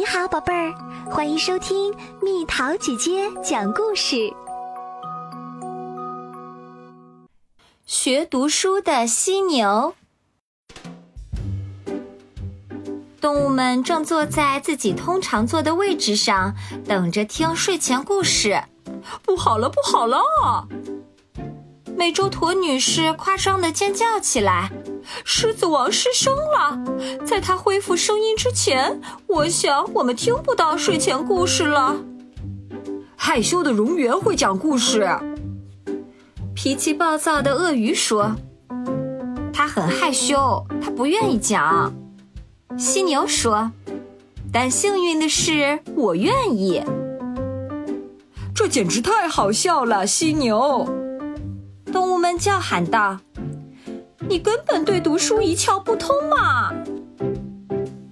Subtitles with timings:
[0.00, 0.72] 你好，宝贝儿，
[1.10, 4.32] 欢迎收听蜜桃姐姐讲故事。
[7.84, 9.94] 学读书的犀牛，
[13.20, 16.54] 动物们正坐在自己通常坐的位置上，
[16.86, 18.58] 等着听睡前故事。
[19.22, 20.66] 不好了，不好了！
[21.94, 24.72] 美洲驼女士夸张的尖叫起来。
[25.24, 26.82] 狮子王失声了，
[27.24, 31.96] 在他恢复声音之前，我想我们听不到睡前故事了。
[33.16, 35.08] 害羞的蝾螈会讲故事。
[36.54, 38.34] 脾气暴躁的鳄鱼说
[39.52, 41.94] ：“他很害羞，他不愿意讲。”
[42.76, 43.70] 犀牛说
[44.52, 46.82] ：“但幸运的是，我愿意。”
[48.54, 50.86] 这简直太好笑了，犀牛！
[51.90, 53.18] 动物们叫喊道。
[54.30, 56.72] 你根本对读书一窍不通嘛！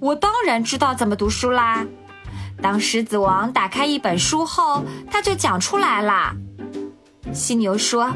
[0.01, 1.87] 我当然知道怎么读书啦。
[2.61, 6.35] 当狮子王打开一本书后，他就讲出来啦。
[7.33, 8.13] 犀牛说：“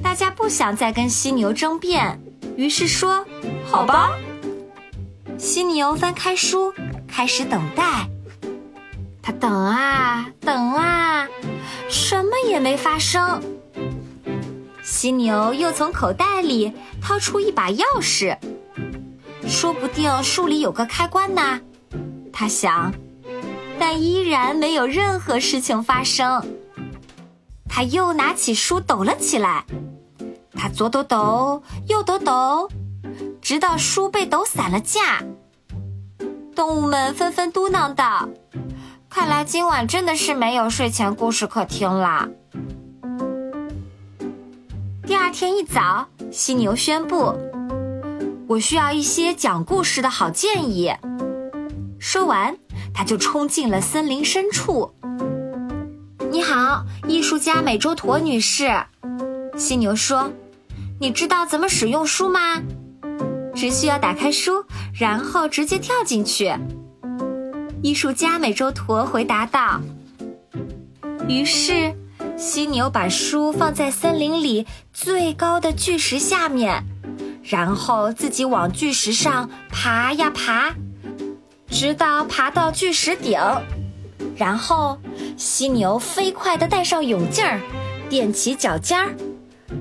[0.00, 2.20] 大家不想再跟犀牛争辩，
[2.56, 3.26] 于是说：
[3.68, 4.12] 好吧。”
[5.36, 6.72] 犀牛翻开书，
[7.08, 8.08] 开始等待。
[9.20, 11.26] 他等啊等啊，
[11.88, 13.42] 什么也没发生。
[14.86, 18.38] 犀牛又从口袋里掏出一把钥匙，
[19.44, 21.60] 说不定书里有个开关呢。
[22.32, 22.94] 他想，
[23.80, 26.40] 但依然没有任何事情发生。
[27.68, 29.64] 他又拿起书抖了起来，
[30.52, 32.70] 他左抖抖，右抖抖，
[33.42, 35.20] 直到书被抖散了架。
[36.54, 38.28] 动物们纷纷嘟囔道
[39.10, 42.28] ：“看来今晚真的是没有睡前故事可听了。”
[45.26, 47.34] 第二天一早，犀牛宣布
[48.46, 50.94] ：“我需要一些讲故事的好建议。”
[51.98, 52.56] 说完，
[52.94, 54.94] 他就冲进了森林深处。
[56.30, 58.70] “你好，艺术家美洲驼女士。”
[59.58, 60.30] 犀牛说
[61.00, 62.62] ，“你知道怎么使用书吗？
[63.52, 64.64] 只需要打开书，
[64.94, 66.54] 然后直接跳进去。”
[67.82, 69.80] 艺术家美洲驼回答道。
[71.28, 71.92] 于是。
[72.36, 76.84] 犀牛把书放在森林里最高的巨石下面，
[77.42, 80.74] 然后自己往巨石上爬呀爬，
[81.68, 83.40] 直到爬到巨石顶。
[84.36, 84.98] 然后，
[85.38, 87.58] 犀牛飞快地戴上泳镜儿，
[88.10, 89.16] 踮起脚尖儿，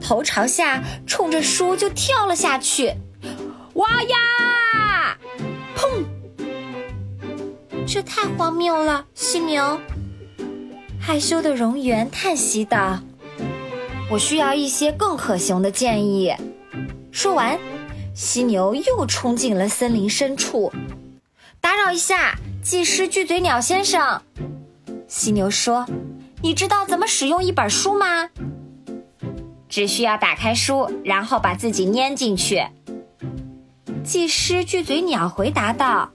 [0.01, 2.93] 头朝下冲着书就跳了下去。
[3.73, 5.17] 哇呀！
[5.75, 6.05] 砰！
[7.85, 9.77] 这太荒谬了，犀牛。
[11.07, 12.99] 害羞的蝾螈叹息道
[14.09, 16.33] ：“我需要一些更可行的建议。”
[17.13, 17.59] 说完，
[18.15, 20.73] 犀牛又冲进了森林深处。
[21.61, 24.19] 打扰一下，技师巨嘴鸟先生，
[25.07, 25.85] 犀牛说
[26.41, 28.31] ：“你知道怎么使用一本书吗？”
[29.69, 32.65] 只需要打开书，然后把自己粘进去。
[34.03, 36.09] 技师巨嘴鸟回答道。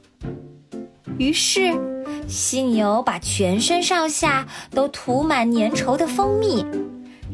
[1.17, 2.00] 于是。
[2.31, 6.65] 犀牛把全身上下都涂满粘稠的蜂蜜，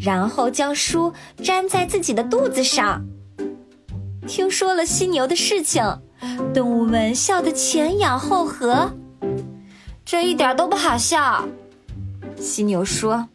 [0.01, 1.13] 然后将书
[1.45, 3.05] 粘在自己的肚子上。
[4.27, 5.85] 听说了犀牛的事情，
[6.55, 8.91] 动物们笑得前仰后合。
[10.05, 11.47] 这一点都不好笑，
[12.37, 13.29] 犀牛说。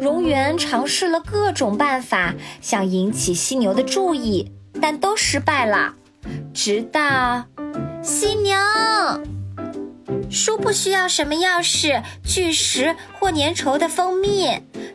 [0.00, 4.50] 蝾螈尝试了各种办法，想引起犀牛的注意，
[4.80, 5.94] 但都失败了。
[6.54, 7.44] 直到
[8.02, 8.56] 犀牛。
[10.32, 14.48] 书不需要什么钥匙、巨石或粘稠的蜂蜜，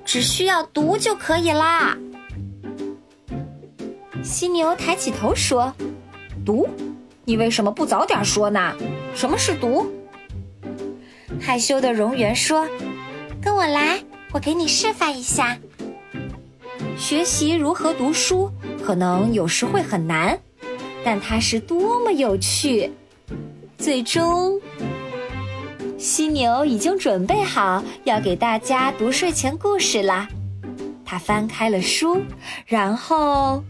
[0.03, 1.95] 只需要读就可以啦。
[4.23, 5.71] 犀牛抬起头说
[6.43, 6.67] ：“读？
[7.23, 8.73] 你为什么不早点说呢？
[9.13, 9.85] 什么是读？”
[11.39, 12.67] 害羞的蝾螈说
[13.39, 15.55] ：“跟我来，我给你示范一下。
[16.97, 18.51] 学习如何读书，
[18.83, 20.39] 可能有时会很难，
[21.03, 22.91] 但它是多么有趣！
[23.77, 24.59] 最终。”
[25.97, 30.27] 犀牛已经准备好要给大家读睡前故事了，
[31.03, 32.21] 他翻开了书，
[32.67, 33.63] 然后，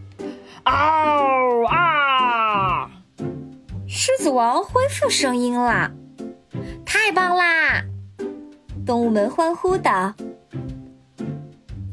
[0.64, 2.90] 嗷啊！
[3.88, 5.90] 狮子王恢复声音了，
[6.84, 7.82] 太棒啦！
[8.84, 10.14] 动物们欢呼道：“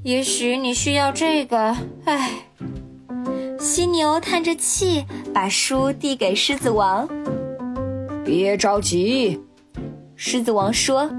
[0.03, 2.31] 也许你需要这个。”唉，
[3.57, 7.07] 犀牛叹着气，把书递给狮子王
[8.25, 9.41] ：“别着急。”
[10.17, 11.09] 狮子王说：“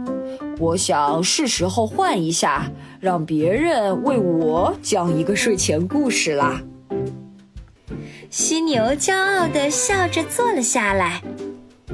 [0.58, 6.60] 我想是时候换一下，让别人为我讲一个睡前故事啦。”
[8.30, 11.22] 犀牛骄傲地笑着坐了下来。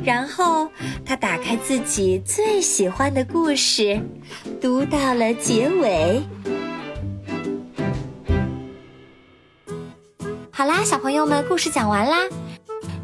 [0.04, 0.68] 然后
[1.04, 4.00] 他打开自己最喜欢的故事，
[4.60, 6.22] 读到了结尾。
[10.50, 12.16] 好啦，小朋友们，故事讲完啦。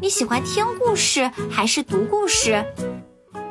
[0.01, 2.65] 你喜欢听故事还是读故事？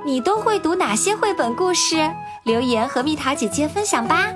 [0.09, 1.97] 你都会读哪些绘本故事？
[2.45, 4.33] 留言和蜜桃姐姐分享吧。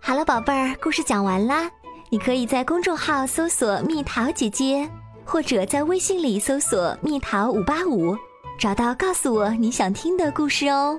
[0.00, 1.70] 好了，宝贝儿，故事讲完啦。
[2.10, 4.90] 你可以在公众号搜索“蜜桃姐姐”，
[5.24, 8.16] 或者在微信里搜索“蜜桃五八五”，
[8.58, 10.98] 找到告诉我你想听的故事哦。